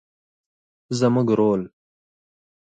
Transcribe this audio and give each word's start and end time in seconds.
زموږ 0.99 1.27
رول 1.37 1.61